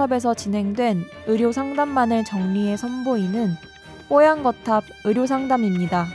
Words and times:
뽀얀거탑에서 0.00 0.34
진행된 0.34 1.04
의료 1.26 1.52
상담만을 1.52 2.24
정리해 2.24 2.76
선보이는 2.76 3.56
뽀얀거탑 4.08 4.84
의료 5.04 5.26
상담입니다. 5.26 6.06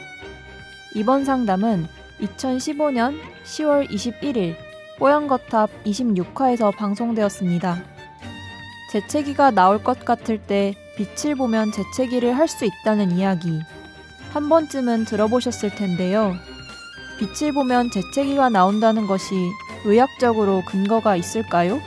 이번 0.95 1.23
상담은 1.23 1.87
2015년 2.21 3.19
10월 3.43 3.87
21일 3.89 4.55
뽀얀거탑 4.97 5.69
26화에서 5.83 6.75
방송되었습니다. 6.75 7.83
재채기가 8.91 9.51
나올 9.51 9.83
것 9.83 10.03
같을 10.03 10.39
때 10.39 10.73
빛을 10.97 11.35
보면 11.35 11.71
재채기를 11.71 12.35
할 12.35 12.47
수 12.47 12.65
있다는 12.65 13.11
이야기 13.11 13.61
한 14.33 14.49
번쯤은 14.49 15.05
들어보셨을 15.05 15.75
텐데요. 15.75 16.33
빛을 17.19 17.53
보면 17.53 17.91
재채기가 17.91 18.49
나온다는 18.49 19.05
것이 19.05 19.35
의학적으로 19.85 20.63
근거가 20.65 21.15
있을까요? 21.15 21.79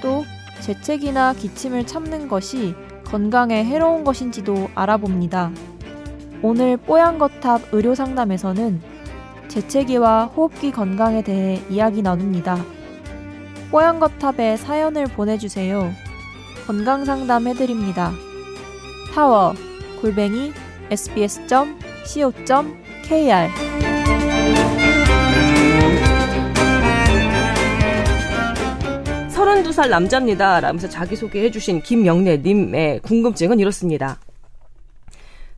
또 0.00 0.24
재채기나 0.62 1.34
기침을 1.34 1.86
참는 1.86 2.28
것이 2.28 2.74
건강에 3.04 3.64
해로운 3.64 4.04
것인지도 4.04 4.70
알아봅니다. 4.74 5.50
오늘 6.40 6.76
뽀얀거탑 6.76 7.72
의료상담에서는 7.72 8.80
재채기와 9.48 10.26
호흡기 10.26 10.70
건강에 10.70 11.22
대해 11.22 11.60
이야기 11.68 12.00
나눕니다. 12.00 12.64
뽀얀거탑에 13.70 14.56
사연을 14.56 15.06
보내주세요. 15.06 15.92
건강상담 16.66 17.48
해드립니다. 17.48 18.12
타워 19.12 19.54
골뱅이 20.00 20.52
sbs.co.kr 20.90 21.62
32살 29.52 29.90
남자입니다. 29.90 30.60
라면서 30.60 30.88
자기소개해 30.88 31.50
주신 31.50 31.82
김영래님의 31.82 33.00
궁금증은 33.00 33.60
이렇습니다. 33.60 34.18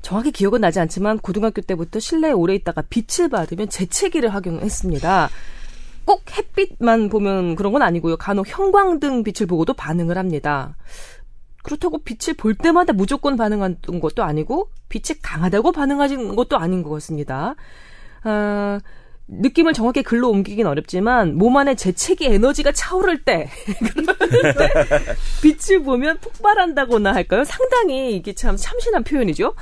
정확히 0.03 0.33
기억은 0.33 0.61
나지 0.61 0.81
않지만 0.81 1.19
고등학교 1.19 1.63
때부터 1.63 2.01
실내에 2.01 2.33
오래 2.33 2.55
있다가 2.55 2.83
빛을 2.83 3.29
받으면 3.29 3.69
재채기를 3.69 4.35
하경했습니다. 4.35 5.31
꼭 6.05 6.25
햇빛만 6.37 7.09
보면 7.09 7.55
그런 7.55 7.73
건 7.73 7.83
아니고요. 7.83 8.17
간혹 8.17 8.49
형광등 8.49 9.23
빛을 9.23 9.47
보고도 9.47 9.75
반응을 9.75 10.19
합니다. 10.19 10.77
그렇다고 11.63 11.99
빛을 11.99 12.35
볼 12.37 12.55
때마다 12.55 12.93
무조건 12.93 13.37
반응하는 13.37 13.79
것도 14.03 14.25
아니고 14.25 14.71
빛이 14.89 15.19
강하다고 15.23 15.73
반응하는 15.73 16.37
것도 16.37 16.59
아닌 16.59 16.83
것 16.83 16.91
같습니다. 16.91 17.55
아, 18.25 18.81
느낌을 19.27 19.73
정확히 19.73 20.03
글로 20.03 20.31
옮기긴 20.31 20.67
어렵지만 20.67 21.37
몸 21.37 21.57
안에 21.57 21.75
재채기 21.75 22.27
에너지가 22.27 22.73
차오를 22.73 23.23
때 23.25 23.49
빛을 25.43 25.83
보면 25.83 26.19
폭발한다거나 26.19 27.15
할까요? 27.15 27.45
상당히 27.45 28.17
이게 28.17 28.35
참 28.35 28.57
참신한 28.57 29.05
표현이죠. 29.05 29.55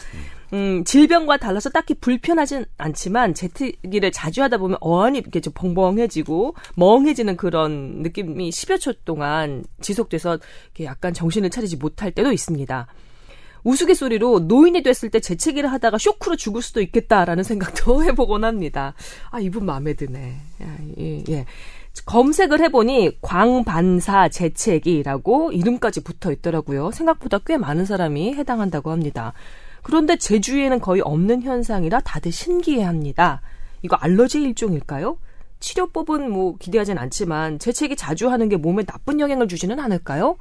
음, 0.53 0.85
질병과 0.85 1.39
달라서 1.39 1.71
딱히 1.71 1.95
불편하진 1.95 2.67
않지만 2.77 3.33
재채기를 3.33 4.13
자주 4.13 4.43
하다 4.43 4.59
보면 4.59 4.77
어안이 4.81 5.19
이렇게 5.19 5.41
좀 5.41 5.53
벙벙해지고 5.55 6.55
멍해지는 6.77 7.37
그런 7.37 8.03
느낌이 8.03 8.51
10여 8.51 8.79
초 8.79 8.93
동안 9.05 9.65
지속돼서 9.81 10.39
이렇게 10.67 10.85
약간 10.85 11.15
정신을 11.15 11.49
차리지 11.49 11.77
못할 11.77 12.11
때도 12.11 12.33
있습니다. 12.33 12.87
우스갯소리로 13.65 14.41
노인이 14.41 14.83
됐을 14.83 15.11
때 15.11 15.21
재채기를 15.21 15.71
하다가 15.73 15.99
쇼크로 15.99 16.37
죽을 16.37 16.63
수도 16.63 16.81
있겠다라는 16.81 17.45
생각도 17.45 18.03
해보곤 18.05 18.45
합니다. 18.45 18.95
아, 19.31 19.41
이분 19.41 19.67
마음에 19.67 19.95
드네. 19.95 20.37
예, 20.99 21.25
예. 21.29 21.47
검색을 22.07 22.61
해보니 22.61 23.19
광반사 23.21 24.31
재채기라고 24.31 25.53
이름까지 25.53 26.03
붙어 26.03 26.33
있더라고요. 26.33 26.91
생각보다 26.91 27.39
꽤 27.45 27.57
많은 27.59 27.85
사람이 27.85 28.35
해당한다고 28.35 28.91
합니다. 28.91 29.35
그런데 29.83 30.17
제 30.17 30.41
주위에는 30.41 30.81
거의 30.81 31.03
없는 31.03 31.43
현상이라 31.43 32.01
다들 32.01 32.33
신기해합니다. 32.33 33.43
이거 33.83 33.97
알러지 33.97 34.41
일종일까요? 34.41 35.19
치료법은 35.61 36.31
뭐 36.31 36.57
기대하진 36.59 36.99
않지만 36.99 37.59
재채기 37.59 37.97
자주 37.97 38.31
하는 38.31 38.49
게 38.49 38.57
몸에 38.57 38.85
나쁜 38.85 39.21
영향을 39.21 39.47
주지는 39.47 39.79
않을까요? 39.79 40.37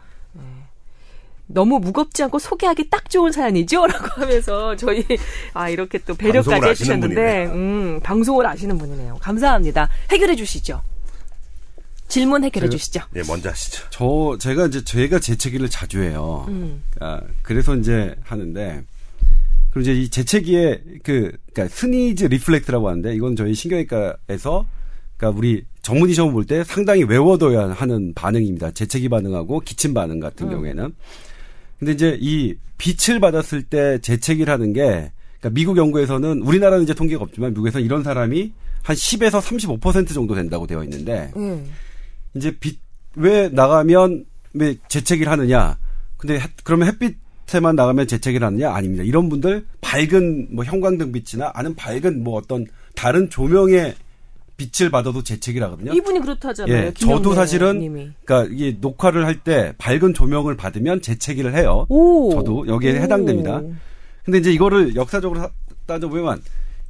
네. 1.51 1.53
너무 1.53 1.79
무겁지 1.79 2.23
않고 2.23 2.39
소개하기 2.39 2.89
딱 2.89 3.09
좋은 3.09 3.31
사연이죠? 3.31 3.85
라고 3.87 4.21
하면서 4.21 4.75
저희, 4.75 5.05
아, 5.53 5.69
이렇게 5.69 5.97
또 5.99 6.15
배려까지 6.15 6.67
해주셨는데, 6.67 7.45
음, 7.47 7.99
방송을 8.01 8.45
아시는 8.45 8.77
분이네요. 8.77 9.17
감사합니다. 9.21 9.89
해결해 10.11 10.35
주시죠. 10.35 10.81
질문 12.07 12.43
해결해 12.43 12.67
제가, 12.67 12.77
주시죠. 12.77 13.01
예, 13.15 13.21
먼저 13.27 13.49
하시죠. 13.49 13.85
저, 13.89 14.37
제가 14.39 14.67
이제, 14.67 14.83
제가 14.83 15.19
재채기를 15.19 15.69
자주 15.69 16.01
해요. 16.01 16.45
음. 16.49 16.83
아, 16.99 17.21
그래서 17.41 17.75
이제 17.75 18.15
하는데, 18.23 18.83
그리고 19.71 19.89
이제 19.89 19.93
이 19.93 20.09
재채기의 20.09 20.83
그, 21.03 21.31
그니까 21.53 21.73
sneeze 21.73 22.25
reflex라고 22.25 22.89
하는데 22.89 23.15
이건 23.15 23.37
저희 23.37 23.53
신경외과에서 23.53 24.65
그니까 25.15 25.37
우리 25.37 25.63
전문의 25.81 26.13
시험 26.13 26.33
볼 26.33 26.45
때 26.45 26.63
상당히 26.65 27.03
외워둬야 27.03 27.69
하는 27.71 28.13
반응입니다. 28.13 28.71
재채기 28.71 29.07
반응하고 29.07 29.61
기침 29.61 29.93
반응 29.93 30.19
같은 30.19 30.47
음. 30.47 30.51
경우에는. 30.51 30.93
근데 31.81 31.91
이제 31.91 32.17
이 32.21 32.55
빛을 32.77 33.19
받았을 33.19 33.63
때 33.63 33.99
재채기를 33.99 34.53
하는 34.53 34.71
게 34.71 35.11
그러니까 35.39 35.49
미국 35.51 35.75
연구에서는 35.75 36.41
우리나라는 36.41 36.83
이제 36.83 36.93
통계가 36.93 37.21
없지만 37.21 37.51
미국에서는 37.51 37.85
이런 37.85 38.03
사람이 38.03 38.53
한 38.83 38.95
10에서 38.95 39.41
35% 39.41 40.13
정도 40.13 40.33
된다고 40.33 40.65
되어 40.65 40.83
있는데 40.83 41.33
음. 41.35 41.69
이제 42.35 42.55
빛 42.57 42.79
왜 43.15 43.49
나가면 43.49 44.25
왜 44.53 44.75
재채기를 44.87 45.31
하느냐? 45.31 45.77
근데 46.17 46.39
그러면 46.63 46.87
햇빛 46.87 47.17
에만 47.53 47.75
나가면 47.75 48.07
재채기를 48.07 48.47
하느냐? 48.47 48.71
아닙니다. 48.73 49.03
이런 49.03 49.27
분들 49.27 49.65
밝은 49.81 50.55
뭐 50.55 50.63
형광등 50.63 51.11
빛이나 51.11 51.51
아는 51.53 51.75
밝은 51.75 52.23
뭐 52.23 52.37
어떤 52.37 52.65
다른 52.95 53.29
조명의 53.29 53.93
빛을 54.61 54.91
받아도 54.91 55.23
재채기를 55.23 55.65
하거든요. 55.67 55.93
이분이 55.93 56.19
그렇다잖아요. 56.19 56.75
예, 56.75 56.93
저도 56.93 57.33
사실은 57.33 57.79
님이. 57.79 58.11
그러니까 58.25 58.53
이게 58.53 58.77
녹화를 58.79 59.25
할 59.25 59.41
때 59.43 59.73
밝은 59.79 60.13
조명을 60.13 60.55
받으면 60.55 61.01
재채기를 61.01 61.55
해요. 61.55 61.87
오. 61.89 62.31
저도 62.31 62.67
여기에 62.67 62.91
오. 62.91 63.01
해당됩니다. 63.01 63.61
근데 64.23 64.37
이제 64.37 64.51
이거를 64.51 64.95
역사적으로 64.95 65.49
따져보면 65.87 66.41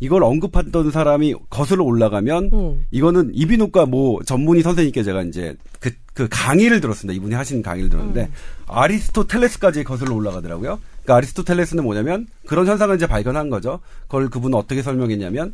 이걸 0.02 0.24
언급했던 0.24 0.92
사람이 0.92 1.36
거슬러 1.50 1.84
올라가면 1.86 2.50
음. 2.52 2.86
이거는 2.92 3.32
이비인후과 3.34 3.86
뭐 3.86 4.22
전문의 4.24 4.64
선생님께 4.64 5.04
제가 5.04 5.22
이제 5.22 5.56
그, 5.80 5.92
그 6.14 6.28
강의를 6.30 6.82
들었습니다. 6.82 7.16
이분이 7.16 7.36
하신 7.36 7.62
강의를 7.62 7.90
들었는데 7.90 8.24
음. 8.24 8.32
아리스토텔레스까지 8.68 9.84
거슬러 9.84 10.16
올라가더라고요. 10.16 10.80
그러니까 11.04 11.16
아리스토텔레스는 11.16 11.84
뭐냐면 11.84 12.28
그런 12.48 12.68
현상을 12.68 12.94
이제 12.96 13.06
발견한 13.08 13.50
거죠. 13.50 13.80
그걸 14.08 14.30
그분은 14.30 14.58
어떻게 14.58 14.82
설명했냐면 14.82 15.54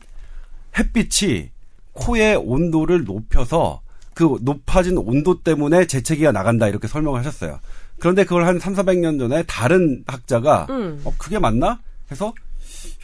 햇빛이 0.79 1.49
코의 1.97 2.35
온도를 2.37 3.03
높여서 3.03 3.81
그 4.13 4.37
높아진 4.41 4.97
온도 4.97 5.41
때문에 5.41 5.85
재채기가 5.85 6.31
나간다 6.31 6.67
이렇게 6.67 6.87
설명을 6.87 7.19
하셨어요. 7.19 7.59
그런데 7.99 8.23
그걸 8.23 8.45
한 8.45 8.59
3, 8.59 8.73
400년 8.73 9.19
전에 9.19 9.43
다른 9.43 10.03
학자가 10.07 10.67
음. 10.69 11.01
어 11.03 11.13
그게 11.17 11.39
맞나? 11.39 11.79
해서 12.11 12.33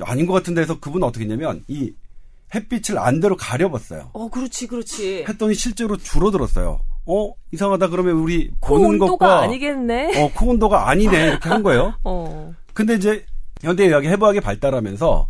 아닌 0.02 0.26
것 0.26 0.34
같은데 0.34 0.62
해서 0.62 0.80
그분은 0.80 1.08
어떻게 1.08 1.26
했냐면 1.26 1.64
이 1.68 1.94
햇빛을 2.54 3.00
안대로 3.00 3.36
가려봤어요. 3.36 4.12
어, 4.14 4.30
그렇지, 4.30 4.68
그렇지. 4.68 5.26
했더니 5.28 5.56
실제로 5.56 5.98
줄어들었어요. 5.98 6.80
어, 7.06 7.34
이상하다 7.52 7.90
그러면 7.90 8.16
우리 8.16 8.52
보는 8.62 9.00
것과 9.00 9.42
아니겠네. 9.42 10.22
어, 10.22 10.32
코 10.34 10.48
온도가 10.48 10.90
아니네 10.90 11.28
이렇게 11.30 11.50
한 11.50 11.64
거예요. 11.64 11.96
어. 12.06 12.54
근데 12.74 12.94
이제 12.96 13.26
현대 13.62 13.86
의학이 13.86 14.08
해부학이 14.08 14.40
발달하면서 14.40 15.28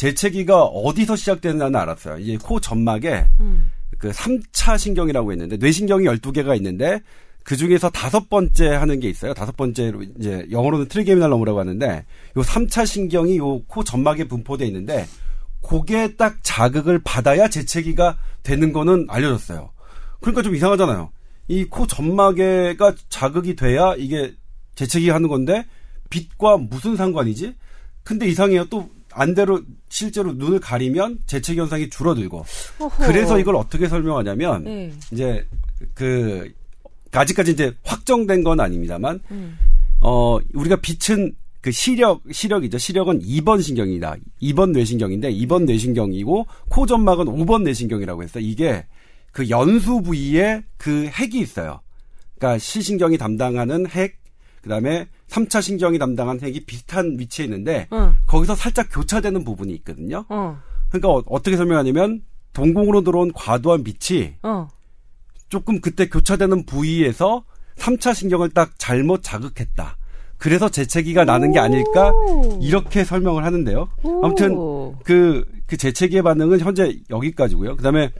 재채기가 0.00 0.64
어디서 0.64 1.14
시작되는지는 1.14 1.76
알았어요. 1.76 2.16
이제 2.20 2.38
코 2.42 2.58
점막에 2.58 3.26
음. 3.40 3.70
그 3.98 4.08
3차 4.10 4.78
신경이라고 4.78 5.30
했는데 5.32 5.58
뇌신경이 5.58 6.06
12개가 6.06 6.56
있는데 6.56 7.00
그 7.44 7.54
중에서 7.54 7.90
다섯 7.90 8.30
번째 8.30 8.68
하는 8.68 8.98
게 8.98 9.10
있어요. 9.10 9.34
다섯 9.34 9.54
번째로 9.58 10.02
이제 10.18 10.46
영어로는 10.50 10.88
trigeminal 10.88 11.28
nerve라고 11.28 11.60
하는데 11.60 12.06
요 12.36 12.40
3차 12.40 12.86
신경이 12.86 13.36
요 13.36 13.60
코 13.68 13.84
점막에 13.84 14.24
분포돼 14.24 14.64
있는데 14.68 15.06
고게 15.60 16.16
딱 16.16 16.38
자극을 16.42 17.00
받아야 17.04 17.48
재채기가 17.48 18.16
되는 18.42 18.72
거는 18.72 19.04
알려졌어요. 19.10 19.70
그러니까 20.22 20.40
좀 20.40 20.54
이상하잖아요. 20.54 21.10
이 21.48 21.66
코 21.66 21.86
점막에가 21.86 22.94
자극이 23.10 23.54
돼야 23.54 23.94
이게 23.98 24.32
재채기 24.76 25.10
하는 25.10 25.28
건데 25.28 25.66
빛과 26.08 26.56
무슨 26.56 26.96
상관이지? 26.96 27.54
근데 28.02 28.26
이상해요. 28.28 28.64
또 28.70 28.88
안대로 29.12 29.62
실제로 29.88 30.32
눈을 30.32 30.60
가리면 30.60 31.20
재채기 31.26 31.58
현상이 31.60 31.90
줄어들고 31.90 32.44
어허. 32.78 33.06
그래서 33.06 33.38
이걸 33.38 33.56
어떻게 33.56 33.88
설명하냐면 33.88 34.64
네. 34.64 34.92
이제 35.12 35.46
그 35.94 36.52
아직까지 37.12 37.52
이제 37.52 37.72
확정된 37.82 38.44
건 38.44 38.60
아닙니다만, 38.60 39.20
음. 39.30 39.58
어, 40.00 40.38
우리가 40.54 40.76
빛은 40.76 41.34
그 41.60 41.70
시력, 41.72 42.22
시력이죠. 42.30 42.78
시력은 42.78 43.20
2번 43.20 43.62
신경이다. 43.62 44.16
2번 44.42 44.70
뇌신경인데 44.70 45.32
2번 45.32 45.64
뇌신경이고 45.64 46.46
코 46.70 46.86
점막은 46.86 47.26
5번 47.26 47.62
뇌신경이라고 47.64 48.22
했어요. 48.22 48.44
이게 48.44 48.86
그 49.32 49.50
연수 49.50 50.00
부위에 50.00 50.62
그 50.78 51.06
핵이 51.06 51.38
있어요. 51.38 51.80
그러니까 52.38 52.58
시신경이 52.58 53.18
담당하는 53.18 53.86
핵, 53.88 54.19
그다음에 54.62 55.08
3차 55.28 55.62
신경이 55.62 55.98
담당하는 55.98 56.42
핵이 56.42 56.60
비슷한 56.66 57.16
위치에 57.18 57.44
있는데 57.44 57.86
어. 57.90 58.14
거기서 58.26 58.54
살짝 58.54 58.88
교차되는 58.90 59.44
부분이 59.44 59.72
있거든요. 59.74 60.24
어. 60.28 60.58
그러니까 60.90 61.22
어, 61.26 61.42
떻게 61.42 61.56
설명하냐면 61.56 62.22
동공으로 62.52 63.02
들어온 63.02 63.32
과도한 63.32 63.84
빛이 63.84 64.34
어. 64.42 64.68
조금 65.48 65.80
그때 65.80 66.08
교차되는 66.08 66.66
부위에서 66.66 67.44
3차 67.76 68.14
신경을 68.14 68.50
딱 68.50 68.72
잘못 68.78 69.22
자극했다. 69.22 69.96
그래서 70.36 70.68
재채기가 70.70 71.24
나는 71.24 71.52
게 71.52 71.58
아닐까 71.58 72.12
이렇게 72.62 73.04
설명을 73.04 73.44
하는데요. 73.44 73.88
아무튼 74.22 74.56
그그 75.04 75.44
그 75.66 75.76
재채기의 75.76 76.22
반응은 76.22 76.60
현재 76.60 76.98
여기까지고요. 77.10 77.76
그다음에 77.76 78.10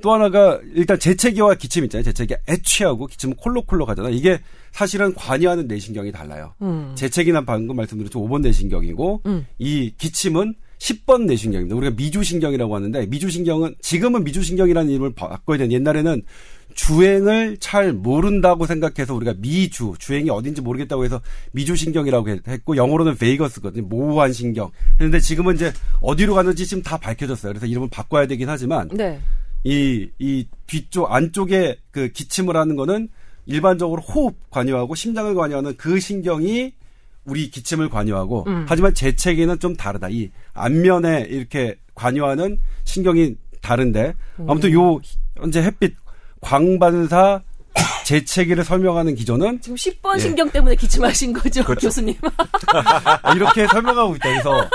또 0.00 0.12
하나가 0.12 0.58
일단 0.74 0.98
재채기와 0.98 1.54
기침 1.54 1.84
있잖아요. 1.84 2.04
재채기 2.04 2.34
애취하고 2.48 3.06
기침은 3.06 3.36
콜로콜로 3.36 3.86
가잖아. 3.86 4.08
요 4.08 4.12
이게 4.12 4.40
사실은 4.72 5.14
관여하는 5.14 5.66
내신경이 5.66 6.12
달라요. 6.12 6.54
음. 6.62 6.92
재채기는 6.94 7.44
방금 7.44 7.76
말씀드렸죠. 7.76 8.20
5번 8.20 8.42
내신경이고 8.42 9.22
음. 9.26 9.46
이 9.58 9.92
기침은 9.98 10.54
10번 10.78 11.24
내신경입니다. 11.26 11.76
우리가 11.76 11.94
미주신경이라고 11.96 12.74
하는데 12.74 13.06
미주신경은 13.06 13.74
지금은 13.82 14.24
미주신경이라는 14.24 14.90
이름을 14.90 15.14
바꿔야 15.14 15.58
되는 15.58 15.72
옛날에는 15.72 16.22
주행을 16.74 17.58
잘 17.58 17.92
모른다고 17.92 18.64
생각해서 18.64 19.14
우리가 19.14 19.34
미주 19.38 19.94
주행이 19.98 20.30
어딘지 20.30 20.62
모르겠다고 20.62 21.04
해서 21.04 21.20
미주신경이라고 21.52 22.28
했고 22.48 22.76
영어로는 22.76 23.16
베이거스거든요. 23.16 23.86
모호한 23.86 24.32
신경. 24.32 24.70
그런데 24.96 25.20
지금은 25.20 25.56
이제 25.56 25.72
어디로 26.00 26.34
가는지 26.34 26.66
지금 26.66 26.82
다 26.82 26.96
밝혀졌어요. 26.96 27.52
그래서 27.52 27.66
이름을 27.66 27.88
바꿔야 27.90 28.26
되긴 28.26 28.48
하지만 28.48 28.88
네. 28.88 29.20
이, 29.64 30.08
이 30.18 30.46
뒤쪽, 30.66 31.12
안쪽에 31.12 31.76
그 31.90 32.08
기침을 32.08 32.56
하는 32.56 32.76
거는 32.76 33.08
일반적으로 33.46 34.00
호흡 34.02 34.50
관여하고 34.50 34.94
심장을 34.94 35.34
관여하는 35.34 35.76
그 35.76 36.00
신경이 36.00 36.72
우리 37.24 37.50
기침을 37.50 37.88
관여하고 37.88 38.44
음. 38.46 38.64
하지만 38.68 38.94
재채기는 38.94 39.58
좀 39.58 39.76
다르다. 39.76 40.08
이 40.10 40.30
안면에 40.54 41.26
이렇게 41.28 41.76
관여하는 41.94 42.58
신경이 42.84 43.36
다른데 43.60 44.14
아무튼 44.48 44.72
요 44.72 44.98
현재 45.36 45.62
햇빛 45.62 45.94
광반사 46.40 47.42
재채기를 48.04 48.64
설명하는 48.64 49.14
기조는 49.14 49.60
지금 49.60 49.76
10번 49.76 50.16
예. 50.16 50.18
신경 50.18 50.50
때문에 50.50 50.74
기침하신 50.74 51.32
거죠, 51.32 51.62
그렇죠. 51.62 51.86
교수님. 51.86 52.16
이렇게 53.36 53.66
설명하고 53.68 54.16
있다. 54.16 54.28
그래서 54.28 54.68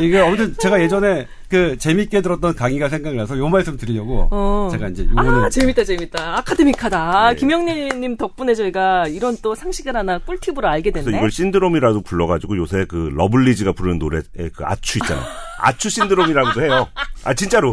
이게 0.00 0.18
아무튼 0.18 0.54
제가 0.58 0.80
예전에 0.80 1.26
그 1.48 1.78
재밌게 1.78 2.20
들었던 2.20 2.54
강의가 2.54 2.88
생각나서 2.88 3.38
요 3.38 3.48
말씀 3.48 3.76
드리려고 3.76 4.28
어. 4.30 4.68
제가 4.70 4.88
이제 4.88 5.06
요거는 5.10 5.44
아, 5.44 5.48
재밌다 5.48 5.84
재밌다 5.84 6.38
academic하다 6.38 7.30
네. 7.30 7.36
김영래님 7.36 8.16
덕분에 8.16 8.54
저희가 8.54 9.08
이런 9.08 9.36
또 9.42 9.54
상식을 9.54 9.96
하나 9.96 10.18
꿀팁으로 10.18 10.68
알게 10.68 10.90
됐네. 10.90 11.04
그래서 11.04 11.16
이걸 11.18 11.30
신드롬이라도 11.30 12.02
불러가지고 12.02 12.56
요새 12.58 12.84
그 12.86 13.10
러블리즈가 13.14 13.72
부르는 13.72 13.98
노래에 13.98 14.22
그 14.54 14.64
아추 14.64 14.98
있잖아. 14.98 15.22
아추 15.60 15.88
신드롬이라고도 15.88 16.62
해요. 16.62 16.88
아 17.24 17.34
진짜로. 17.34 17.72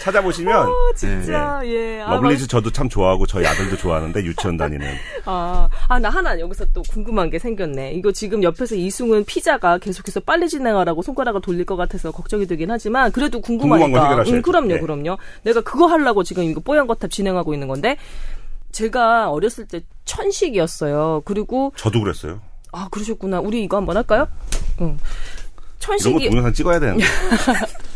찾아보시면 0.00 0.66
오, 0.66 0.70
어, 0.70 0.92
진짜 0.94 1.60
네. 1.62 1.72
예. 1.72 2.00
아, 2.00 2.14
러블리즈 2.14 2.46
저도 2.46 2.70
참 2.70 2.88
좋아하고 2.88 3.26
저희 3.26 3.46
아들도 3.46 3.76
좋아하는데 3.76 4.22
유치원 4.24 4.56
다니는. 4.56 4.86
아, 5.26 5.68
아, 5.88 5.98
나 5.98 6.08
하나 6.08 6.38
여기서 6.40 6.66
또 6.72 6.82
궁금한 6.82 7.30
게 7.30 7.38
생겼네. 7.38 7.92
이거 7.92 8.10
지금 8.10 8.42
옆에서 8.42 8.74
이승훈 8.74 9.24
피자가 9.24 9.78
계속해서 9.78 10.20
빨리 10.20 10.48
진행하라고 10.48 11.02
손가락을 11.02 11.40
돌릴 11.42 11.66
것 11.66 11.76
같아서 11.76 12.10
걱정이 12.10 12.46
되긴 12.46 12.70
하지만 12.70 13.12
그래도 13.12 13.40
궁금하니까. 13.40 14.24
응, 14.26 14.42
그럼요, 14.42 14.74
네. 14.74 14.80
그럼요. 14.80 15.18
내가 15.42 15.60
그거 15.60 15.86
하려고 15.86 16.24
지금 16.24 16.44
이거 16.44 16.60
뽀얀 16.60 16.86
거탑 16.86 17.10
진행하고 17.10 17.52
있는 17.52 17.68
건데 17.68 17.96
제가 18.72 19.30
어렸을 19.30 19.66
때 19.66 19.82
천식이었어요. 20.06 21.22
그리고 21.24 21.72
저도 21.76 22.00
그랬어요. 22.00 22.40
아, 22.72 22.88
그러셨구나. 22.90 23.40
우리 23.40 23.62
이거 23.62 23.76
한번 23.76 23.96
할까요? 23.96 24.28
응. 24.80 24.98
천식이 25.78 26.10
이런 26.10 26.22
거 26.22 26.30
동영상 26.30 26.52
찍어야 26.52 26.80
되는데. 26.80 27.04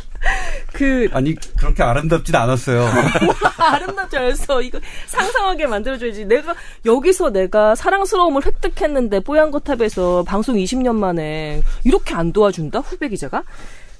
그 0.74 1.08
아니 1.12 1.36
그렇게 1.36 1.84
아름답진 1.84 2.34
않았어요. 2.34 2.84
아름답지 3.56 4.16
않았어. 4.16 4.60
이거 4.60 4.80
상상하게 5.06 5.68
만들어줘야지. 5.68 6.24
내가 6.26 6.54
여기서 6.84 7.30
내가 7.30 7.76
사랑스러움을 7.76 8.44
획득했는데 8.44 9.20
뽀얀 9.20 9.52
거탑에서 9.52 10.24
방송 10.24 10.56
20년 10.56 10.96
만에 10.96 11.62
이렇게 11.84 12.14
안 12.14 12.32
도와준다 12.32 12.80
후배 12.80 13.08
기자가. 13.08 13.44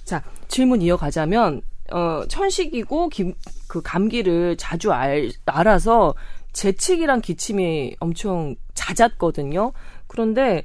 자 0.05 0.23
질문 0.49 0.83
이어가자면 0.83 1.63
어 1.93 2.25
천식이고 2.29 3.09
김, 3.09 3.35
그 3.69 3.81
감기를 3.81 4.57
자주 4.57 4.93
알, 4.93 5.31
알아서 5.47 6.15
재채기랑 6.53 7.21
기침이 7.21 7.95
엄청 8.01 8.57
잦았거든요. 8.75 9.73
그런데 10.09 10.65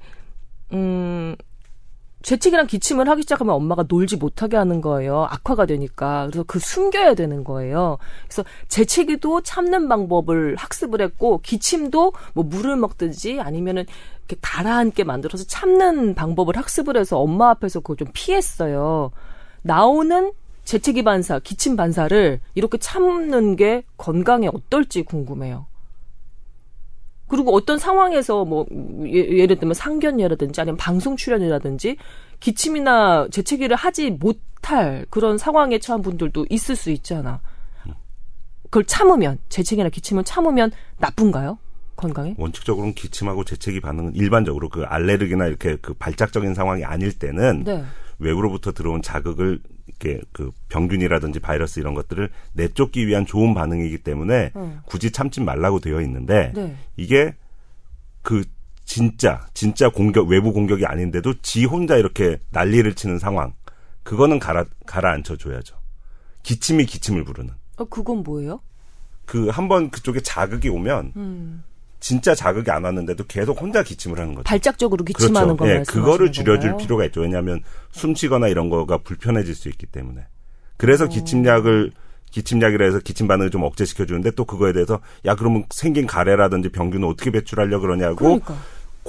음 0.74 1.36
재채기랑 2.22 2.68
기침을 2.68 3.08
하기 3.10 3.22
시작하면 3.22 3.56
엄마가 3.56 3.86
놀지 3.88 4.18
못하게 4.18 4.58
하는 4.58 4.82
거예요. 4.82 5.26
악화가 5.30 5.66
되니까. 5.66 6.28
그래서 6.28 6.44
그 6.46 6.60
숨겨야 6.60 7.14
되는 7.14 7.44
거예요. 7.44 7.98
그래서 8.26 8.44
재채기도 8.68 9.42
참는 9.42 9.88
방법을 9.88 10.56
학습을 10.58 11.02
했고 11.02 11.40
기침도 11.42 12.14
뭐 12.34 12.44
물을 12.44 12.76
먹든지 12.76 13.40
아니면은 13.40 13.86
이렇게 14.20 14.36
달아앉게 14.42 15.06
만들어서 15.06 15.46
참는 15.46 16.14
방법을 16.14 16.58
학습을 16.58 16.98
해서 16.98 17.20
엄마 17.20 17.50
앞에서 17.52 17.80
그걸 17.80 17.98
좀 17.98 18.08
피했어요. 18.14 19.12
나오는 19.62 20.34
재채기 20.66 21.04
반사, 21.04 21.40
기침 21.40 21.76
반사를 21.76 22.42
이렇게 22.54 22.78
참는 22.78 23.56
게 23.56 23.84
건강에 23.98 24.48
어떨지 24.48 25.04
궁금해요. 25.04 25.69
그리고 27.30 27.56
어떤 27.56 27.78
상황에서 27.78 28.44
뭐 28.44 28.66
예, 29.06 29.46
를 29.46 29.56
들면 29.56 29.74
상견례라든지 29.74 30.60
아니면 30.60 30.78
방송 30.78 31.16
출연이라든지 31.16 31.96
기침이나 32.40 33.28
재채기를 33.32 33.76
하지 33.76 34.10
못할 34.12 35.06
그런 35.10 35.38
상황에 35.38 35.80
처한 35.80 36.02
분들도 36.02 36.48
있을 36.50 36.76
수 36.76 36.90
있잖아. 36.92 37.40
그걸 38.64 38.86
참으면 38.86 39.38
재채기나 39.50 39.90
기침을 39.90 40.24
참으면 40.24 40.72
나쁜가요? 40.98 41.58
건강에? 41.96 42.36
원칙적으로는 42.38 42.94
기침하고 42.94 43.44
재채기 43.44 43.82
반응은 43.82 44.16
일반적으로 44.16 44.70
그 44.70 44.84
알레르기나 44.84 45.48
이렇게 45.48 45.76
그 45.82 45.94
발작적인 45.94 46.54
상황이 46.54 46.86
아닐 46.86 47.18
때는 47.18 47.64
네. 47.66 47.84
외부로부터 48.20 48.72
들어온 48.72 49.02
자극을 49.02 49.60
이렇게 50.02 50.22
그 50.32 50.52
병균이라든지 50.70 51.40
바이러스 51.40 51.80
이런 51.80 51.94
것들을 51.94 52.30
내쫓기 52.54 53.06
위한 53.08 53.26
좋은 53.26 53.54
반응이기 53.54 54.00
때문에 54.00 54.52
음. 54.56 54.80
굳이 54.86 55.12
참지 55.12 55.42
말라고 55.42 55.80
되어 55.80 56.02
있는데 56.02 56.52
네. 56.56 56.76
이게 56.98 57.36
그 58.22 58.44
진짜 58.86 59.46
진짜 59.54 59.90
공격 59.90 60.28
외부 60.30 60.52
공격이 60.54 60.86
아닌데도 60.86 61.42
지 61.42 61.66
혼자 61.66 61.96
이렇게 61.98 62.40
난리를 62.52 62.92
치는 62.96 63.20
상황 63.20 63.54
그거는 64.04 64.40
가라 64.40 64.66
가라앉혀 64.86 65.36
줘야죠. 65.36 65.76
기침이 66.44 66.86
기침을 66.86 67.24
부르는. 67.26 67.54
어 67.78 67.86
그건 67.86 68.24
뭐예요? 68.24 68.62
그 69.26 69.50
한 69.52 69.68
번 69.68 69.92
그쪽에 69.92 70.22
자극이 70.22 70.70
오면 70.70 71.14
음. 71.18 71.64
진짜 72.00 72.34
자극이 72.34 72.72
안 72.72 72.84
왔는데도 72.84 73.26
계속 73.26 73.62
혼자 73.62 73.84
기침을 73.84 74.20
하는 74.20 74.34
거죠. 74.34 74.44
발작적으로 74.44 75.04
기침하는 75.04 75.58
그렇죠. 75.58 75.74
예, 75.74 75.84
그거를 75.84 76.32
줄여줄 76.32 76.72
건가요? 76.72 76.78
필요가 76.78 77.06
있죠. 77.06 77.22
왜냐하면 77.22 77.62
숨쉬거나 77.92 78.48
이런 78.48 78.70
거가 78.70 79.00
불편해질 79.00 79.54
수 79.54 79.70
있기 79.70 79.86
때문에. 79.88 80.26
그래서 80.78 81.06
오. 81.06 81.10
기침약을 81.10 81.92
기침약이라 82.32 82.86
해서 82.86 83.00
기침 83.00 83.28
반응을 83.28 83.50
좀 83.50 83.64
억제시켜 83.64 84.06
주는데 84.06 84.32
또 84.32 84.46
그거에 84.46 84.72
대해서 84.72 85.00
야 85.26 85.36
그러면 85.36 85.66
생긴 85.72 86.06
가래라든지 86.08 86.70
병균을 86.70 87.08
어떻게 87.08 87.32
배출하려 87.32 87.80
그러냐고 87.80 88.16
그러니까. 88.16 88.56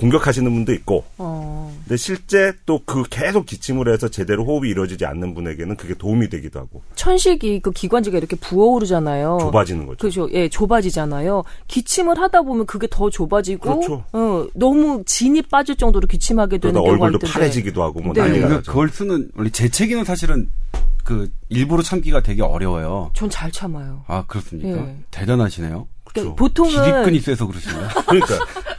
공격하시는 0.01 0.51
분도 0.51 0.73
있고. 0.73 1.05
어. 1.19 1.73
근데 1.85 1.97
실제 1.97 2.53
또 2.67 2.81
그 2.87 3.05
계속 3.09 3.45
기침을 3.47 3.93
해서 3.93 4.09
제대로 4.09 4.45
호흡이 4.45 4.71
이루어지지 4.71 5.05
않는 5.05 5.35
분에게는 5.35 5.77
그게 5.77 5.95
도움이 5.95 6.29
되기도 6.31 6.59
하고. 6.59 6.83
천식이 6.97 7.61
그 7.61 7.71
기관지가 7.71 8.17
이렇게 8.19 8.35
부어오르잖아요. 8.37 9.39
좁아지는 9.43 9.87
거죠. 9.87 9.99
그죠. 9.99 10.29
예, 10.33 10.49
좁아지잖아요. 10.49 11.45
기침을 11.69 12.19
하다 12.19 12.43
보면 12.43 12.67
그게 12.67 12.87
더 12.91 13.11
좁아지고. 13.11 13.81
그렇죠. 13.81 14.05
어, 14.13 14.47
너무 14.55 15.03
진이 15.05 15.43
빠질 15.43 15.77
정도로 15.77 16.07
기침하게 16.09 16.59
되는 16.59 16.75
경우가 16.75 16.91
얼굴도 16.93 17.17
있던데. 17.19 17.33
파래지기도 17.33 17.83
하고 17.83 18.01
뭐 18.01 18.15
네. 18.15 18.23
난리가 18.23 18.49
나죠. 18.49 18.73
그걸 18.73 18.89
쓰는 18.89 19.31
원래 19.37 19.51
재채기는 19.51 20.05
사실은 20.05 20.51
그 21.05 21.31
일부러 21.51 21.83
참기가 21.83 22.21
되게 22.23 22.43
어려워요. 22.43 23.11
전 23.15 23.29
잘 23.31 23.53
참아요. 23.53 24.05
아 24.07 24.25
그렇습니까? 24.27 24.81
예. 24.81 24.97
대단하시네요. 25.11 25.87
그렇죠. 26.05 26.35
보통은 26.35 26.71
기립근이 26.73 27.21
세서 27.21 27.47
그러시나요? 27.47 27.89
그러니까. 28.09 28.35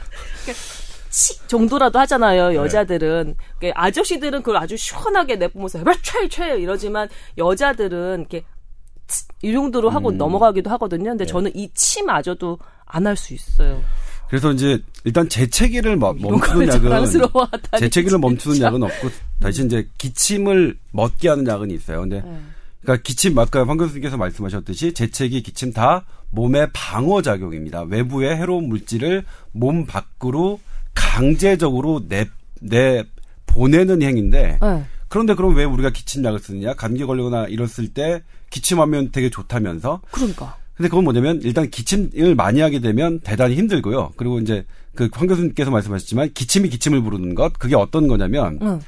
치 1.12 1.38
정도라도 1.46 1.98
하잖아요. 2.00 2.48
네. 2.48 2.54
여자들은 2.56 3.36
네. 3.60 3.72
아저씨들은 3.74 4.40
그걸 4.40 4.56
아주 4.56 4.76
시원하게 4.78 5.36
내뿜으면서 5.36 5.84
최최 6.02 6.58
이러지만 6.58 7.08
여자들은 7.36 8.20
이렇게 8.20 8.44
이 9.42 9.52
정도로 9.52 9.90
하고 9.90 10.08
음. 10.08 10.16
넘어가기도 10.16 10.70
하거든요. 10.70 11.10
근데 11.10 11.24
네. 11.24 11.30
저는 11.30 11.52
이 11.54 11.70
치마저도 11.74 12.58
안 12.86 13.06
할 13.06 13.16
수 13.16 13.34
있어요. 13.34 13.82
그래서 14.28 14.50
이제 14.52 14.78
일단 15.04 15.28
재채기를 15.28 15.96
멈추는 15.96 16.68
약은 16.68 17.10
재채기를 17.78 18.18
멈추는 18.18 18.60
약은 18.62 18.82
없고 18.82 19.10
대신 19.40 19.66
이제 19.66 19.86
기침을 19.98 20.78
멎게 20.92 21.28
하는 21.28 21.46
약은 21.46 21.70
있어요. 21.70 22.00
근데 22.00 22.22
네. 22.22 22.40
그러니까 22.80 23.02
기침 23.02 23.38
아까 23.38 23.66
황 23.66 23.76
교수님께서 23.76 24.16
말씀하셨듯이 24.16 24.94
재채기, 24.94 25.42
기침 25.42 25.74
다 25.74 26.06
몸의 26.30 26.70
방어 26.72 27.20
작용입니다. 27.20 27.82
외부의 27.82 28.34
해로운 28.36 28.70
물질을 28.70 29.24
몸 29.52 29.84
밖으로 29.84 30.58
강제적으로 30.94 32.02
내, 32.08 32.26
내 32.60 33.04
보내는 33.46 34.02
행위인데 34.02 34.58
네. 34.60 34.84
그런데 35.08 35.34
그럼 35.34 35.54
왜 35.54 35.64
우리가 35.64 35.90
기침약을 35.90 36.38
쓰느냐? 36.38 36.74
감기 36.74 37.04
걸리거나 37.04 37.46
이랬을 37.46 37.92
때 37.92 38.22
기침하면 38.50 39.10
되게 39.12 39.28
좋다면서. 39.28 40.00
그러니까. 40.10 40.56
근데 40.74 40.88
그건 40.88 41.04
뭐냐면 41.04 41.40
일단 41.42 41.68
기침을 41.68 42.34
많이 42.34 42.60
하게 42.60 42.80
되면 42.80 43.20
대단히 43.20 43.54
힘들고요. 43.56 44.12
그리고 44.16 44.38
이제 44.38 44.64
그 44.94 45.08
황 45.14 45.26
교수님께서 45.26 45.70
말씀하셨지만 45.70 46.32
기침이 46.34 46.68
기침을 46.68 47.02
부르는 47.02 47.34
것 47.34 47.52
그게 47.58 47.74
어떤 47.76 48.08
거냐면 48.08 48.58
응. 48.62 48.80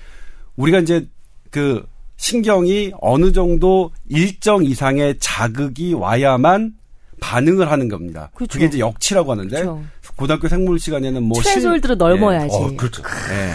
우리가 0.56 0.80
이제 0.80 1.06
그 1.50 1.86
신경이 2.16 2.92
어느 3.00 3.32
정도 3.32 3.90
일정 4.08 4.64
이상의 4.64 5.16
자극이 5.18 5.94
와야만 5.94 6.74
반응을 7.20 7.70
하는 7.70 7.88
겁니다. 7.88 8.30
그쵸. 8.34 8.52
그게 8.52 8.66
이제 8.66 8.78
역치라고 8.78 9.32
하는데 9.32 9.56
그쵸. 9.56 9.82
고등학교 10.16 10.48
생물 10.48 10.78
시간에는 10.78 11.22
뭐 11.22 11.40
트레솔드를 11.40 11.96
넓어야지. 11.96 12.54
예. 12.54 12.64
어, 12.64 12.76
그렇죠. 12.76 13.02
예. 13.30 13.52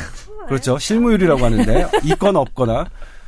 그렇죠. 0.47 0.79
실무율이라고 0.79 1.43
하는데 1.43 1.87
있거나 2.05 2.39
없거나 2.39 2.85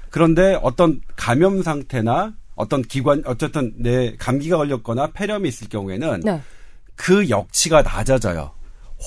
그런데 0.10 0.58
어떤 0.62 1.02
감염 1.16 1.64
상태나 1.64 2.34
어떤 2.56 2.82
기관 2.82 3.24
어쨌든 3.26 3.74
내 3.78 4.16
감기가 4.18 4.58
걸렸거나 4.58 5.12
폐렴이 5.14 5.48
있을 5.48 5.70
경우에는 5.70 6.22
네. 6.22 6.42
그 6.96 7.30
역치가 7.30 7.82
낮아져요. 7.82 8.52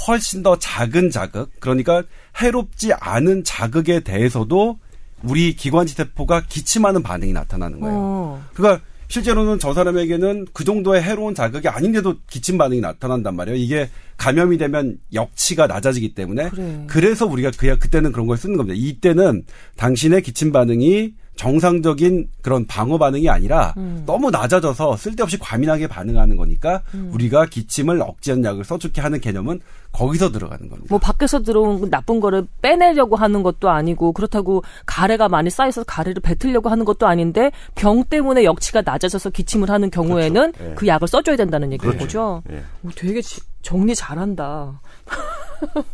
훨씬 0.07 0.43
더 0.43 0.59
작은 0.59 1.11
자극, 1.11 1.51
그러니까 1.61 2.03
해롭지 2.41 2.93
않은 2.95 3.45
자극에 3.45 4.01
대해서도 4.01 4.79
우리 5.23 5.55
기관지 5.55 5.95
세포가 5.95 6.45
기침하는 6.49 7.03
반응이 7.03 7.33
나타나는 7.33 7.81
거예요. 7.81 7.97
어. 7.97 8.45
그러니까 8.55 8.85
실제로는 9.09 9.59
저 9.59 9.75
사람에게는 9.75 10.47
그 10.53 10.65
정도의 10.65 11.03
해로운 11.03 11.35
자극이 11.35 11.69
아닌데도 11.69 12.17
기침 12.29 12.59
반응이 12.59 12.81
나타난단 12.81 13.37
말이에요. 13.37 13.57
이게 13.57 13.89
감염이 14.17 14.59
되면 14.59 14.99
역치가 15.13 15.67
낮아지기 15.67 16.15
때문에 16.15 16.51
그래. 16.51 16.85
그래서 16.87 17.27
우리가 17.27 17.51
그야 17.57 17.77
그때는 17.77 18.13
그런 18.13 18.27
걸 18.27 18.37
쓰는 18.37 18.57
겁니다. 18.57 18.77
이때는 18.79 19.45
당신의 19.77 20.23
기침 20.23 20.53
반응이 20.53 21.15
정상적인 21.37 22.29
그런 22.43 22.67
방어 22.67 22.97
반응이 22.99 23.29
아니라 23.29 23.75
음. 23.77 24.03
너무 24.07 24.31
낮아져서 24.31 24.97
쓸데없이 24.97 25.39
과민하게 25.39 25.89
반응하는 25.89 26.37
거니까 26.37 26.83
음. 26.95 27.11
우리가 27.13 27.47
기침을 27.47 28.01
억제하는 28.01 28.45
약을 28.45 28.65
써주게 28.65 29.01
하는 29.01 29.21
개념은 29.21 29.61
거기서 29.93 30.33
들어가는 30.33 30.69
겁니다. 30.69 30.87
뭐 30.91 30.99
밖에서 30.99 31.43
들어온 31.43 31.89
나쁜 31.91 32.21
거를 32.21 32.47
빼내려고 32.63 33.17
하는 33.17 33.43
것도 33.43 33.71
아니고 33.71 34.13
그렇다고 34.13 34.63
가래가 34.87 35.29
많이 35.29 35.51
쌓여서 35.51 35.85
가래를 35.85 36.21
뱉으려고 36.21 36.69
하는 36.69 36.85
것도 36.85 37.07
아닌데 37.07 37.51
병 37.75 38.05
때문에 38.05 38.45
역치가 38.45 38.83
낮아져서 38.83 39.31
기침을 39.31 39.71
하는 39.71 39.91
경우에는 39.91 40.53
그렇죠. 40.53 40.71
예. 40.71 40.75
그 40.75 40.87
약을 40.87 41.09
써줘야 41.09 41.37
된다는 41.37 41.73
얘기인 41.73 41.93
그렇죠. 41.93 42.05
거죠. 42.05 42.43
예. 42.51 42.63
오, 42.85 42.91
되게 42.95 43.21
정리 43.63 43.95
잘한다. 43.95 44.81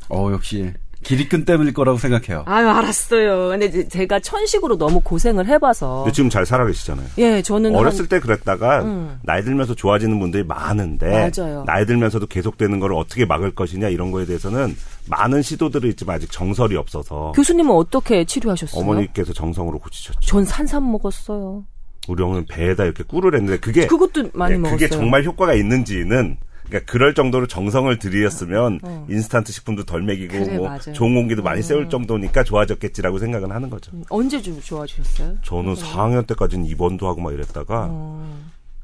어 0.08 0.30
역시 0.32 0.72
기립근 1.02 1.44
때문일 1.44 1.72
거라고 1.72 1.98
생각해요. 1.98 2.44
아유, 2.46 2.68
알았어요. 2.68 3.48
근데 3.48 3.88
제가 3.88 4.20
천식으로 4.20 4.76
너무 4.76 5.00
고생을 5.00 5.46
해봐서. 5.46 6.06
지금 6.12 6.28
잘 6.28 6.44
살아계시잖아요. 6.44 7.06
예, 7.18 7.42
저는. 7.42 7.74
어렸을 7.74 8.00
한... 8.02 8.08
때 8.08 8.20
그랬다가, 8.20 8.82
음. 8.82 9.18
나이 9.22 9.42
들면서 9.42 9.74
좋아지는 9.74 10.18
분들이 10.18 10.44
많은데, 10.44 11.30
맞아요. 11.34 11.64
나이 11.66 11.86
들면서도 11.86 12.26
계속되는 12.26 12.80
걸 12.80 12.92
어떻게 12.92 13.24
막을 13.24 13.54
것이냐, 13.54 13.88
이런 13.88 14.10
거에 14.10 14.26
대해서는 14.26 14.76
많은 15.08 15.42
시도들이 15.42 15.88
있지만 15.90 16.16
아직 16.16 16.30
정설이 16.30 16.76
없어서. 16.76 17.32
교수님은 17.34 17.74
어떻게 17.74 18.24
치료하셨어요? 18.24 18.80
어머니께서 18.80 19.32
정성으로 19.32 19.78
고치셨죠. 19.78 20.20
전 20.20 20.44
산삼 20.44 20.90
먹었어요. 20.92 21.64
우리 22.08 22.22
어머니는 22.22 22.46
배에다 22.46 22.84
이렇게 22.84 23.04
꿀을 23.04 23.34
했는데, 23.34 23.58
그게. 23.58 23.86
그것도 23.86 24.30
많이 24.34 24.54
예, 24.54 24.58
먹었어요. 24.58 24.76
그게 24.76 24.88
정말 24.88 25.24
효과가 25.24 25.54
있는지는 25.54 26.36
그러니까 26.70 26.90
그럴 26.90 27.14
정도로 27.14 27.46
정성을 27.48 27.98
들였으면 27.98 28.80
어. 28.82 29.06
인스턴트 29.10 29.52
식품도 29.52 29.84
덜 29.84 30.02
먹이고 30.02 30.32
그래, 30.44 30.56
뭐 30.56 30.68
맞아요. 30.68 30.92
좋은 30.94 31.14
공기도 31.14 31.42
많이 31.42 31.62
쐬울 31.62 31.86
어. 31.86 31.88
정도니까 31.88 32.44
좋아졌겠지라고 32.44 33.18
생각은 33.18 33.50
하는 33.50 33.68
거죠. 33.68 33.90
음, 33.94 34.04
언제 34.08 34.40
좀 34.40 34.60
좋아지셨어요? 34.60 35.38
저는 35.42 35.72
어. 35.72 35.74
4학년 35.74 36.26
때까지는 36.26 36.64
입원도 36.66 37.08
하고 37.08 37.20
막 37.20 37.34
이랬다가 37.34 37.88
어. 37.90 38.38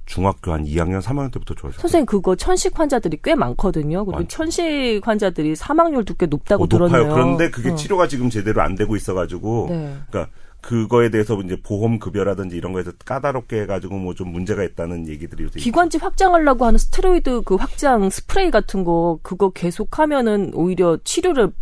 중학교 0.07 0.52
한 0.52 0.64
2학년, 0.64 1.00
3학년 1.02 1.33
때부터 1.33 1.55
좋아졌어요. 1.55 1.81
선생님 1.81 2.07
그거 2.07 2.37
천식 2.37 2.78
환자들이 2.78 3.19
꽤 3.23 3.35
많거든요. 3.35 4.05
그리고 4.05 4.19
많 4.19 4.28
천식 4.28 5.00
환자들이 5.07 5.57
사망률도 5.57 6.14
꽤 6.14 6.26
높다고 6.26 6.64
어, 6.64 6.69
들었네요. 6.69 6.99
높아요. 7.02 7.14
그런데 7.14 7.50
그게 7.50 7.71
어. 7.71 7.75
치료가 7.75 8.07
지금 8.09 8.31
제대로 8.31 8.62
안 8.62 8.76
되고 8.76 8.95
있어가지고, 8.95 9.66
네. 9.71 9.97
그러니까 10.09 10.33
그거에 10.66 11.11
대해서 11.11 11.40
이제 11.44 11.56
보험 11.62 12.00
급여라든지 12.00 12.56
이런 12.56 12.73
거에서 12.73 12.90
까다롭게 13.04 13.61
해가지고 13.62 13.99
뭐 13.99 14.16
좀 14.16 14.32
문제가 14.32 14.64
있다는 14.64 15.06
얘기들이 15.08 15.44
요새 15.44 15.61
기관지 15.61 15.99
확장하려고 15.99 16.64
하는 16.64 16.78
스테로이드 16.78 17.42
그 17.44 17.54
확장 17.56 18.08
스프레이 18.08 18.50
같은 18.50 18.82
거 18.82 19.18
그거 19.23 19.50
계속하면은 19.50 20.52
오히려 20.54 20.96
치료를 21.04 21.52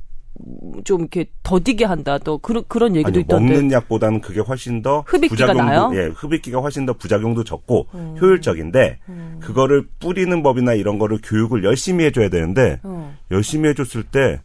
좀 0.84 1.00
이렇게 1.00 1.26
더디게 1.42 1.84
한다. 1.84 2.18
또 2.18 2.38
그런 2.38 2.64
그런 2.68 2.94
얘기도 2.96 3.08
아니, 3.08 3.20
있던데. 3.20 3.52
먹는 3.54 3.72
약보다는 3.72 4.20
그게 4.20 4.40
훨씬 4.40 4.82
더 4.82 5.04
흡입기가 5.06 5.52
나요? 5.52 5.90
예, 5.94 6.06
흡입기가 6.14 6.60
훨씬 6.60 6.86
더 6.86 6.92
부작용도 6.92 7.44
적고 7.44 7.86
음. 7.94 8.16
효율적인데 8.20 8.98
음. 9.08 9.38
그거를 9.40 9.86
뿌리는 10.00 10.42
법이나 10.42 10.74
이런 10.74 10.98
거를 10.98 11.18
교육을 11.22 11.64
열심히 11.64 12.04
해줘야 12.04 12.28
되는데 12.30 12.80
음. 12.84 13.16
열심히 13.30 13.68
해줬을 13.70 14.04
때 14.04 14.40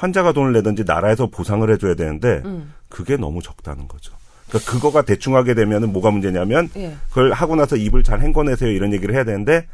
환자가 0.00 0.32
돈을 0.32 0.52
내든지 0.54 0.84
나라에서 0.84 1.26
보상을 1.26 1.70
해줘야 1.70 1.94
되는데 1.94 2.40
음. 2.46 2.72
그게 2.88 3.16
너무 3.16 3.42
적다는 3.42 3.86
거죠. 3.86 4.14
그러니까 4.48 4.70
그거가 4.70 5.02
대충 5.02 5.36
하게 5.36 5.54
되면은 5.54 5.92
뭐가 5.92 6.10
문제냐면 6.10 6.70
예. 6.76 6.96
그걸 7.10 7.32
하고 7.32 7.54
나서 7.54 7.76
입을 7.76 8.02
잘 8.02 8.20
헹궈내세요 8.20 8.70
이런 8.70 8.94
얘기를 8.94 9.14
해야 9.14 9.24
되는데 9.24 9.66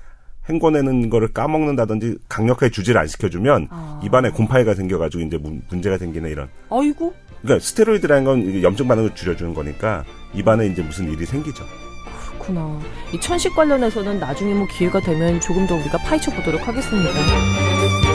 헹궈내는 0.49 1.11
거를 1.11 1.28
까먹는다든지 1.33 2.18
강력하게 2.28 2.71
주지를 2.71 3.00
안 3.00 3.06
시켜주면 3.06 3.68
아. 3.71 4.00
입안에 4.04 4.30
곰팡이가 4.30 4.75
생겨가지고 4.75 5.23
이제 5.23 5.38
문제가 5.71 5.97
생기는 5.97 6.28
이런. 6.28 6.49
아이고. 6.71 7.14
그러니까 7.42 7.64
스테로이드라는 7.64 8.25
건 8.25 8.62
염증 8.62 8.88
반응을 8.88 9.14
줄여주는 9.14 9.54
거니까 9.54 10.04
입안에 10.35 10.66
이제 10.66 10.83
무슨 10.83 11.11
일이 11.11 11.25
생기죠. 11.25 11.64
그렇구나. 12.28 12.80
이 13.12 13.21
천식 13.21 13.54
관련해서는 13.54 14.18
나중에 14.18 14.54
뭐 14.54 14.66
기회가 14.66 15.00
되면 15.00 15.40
조금 15.40 15.66
더 15.66 15.76
우리가 15.76 15.99
파헤쳐 15.99 16.33
보도록 16.33 16.66
하겠습니다. 16.66 18.05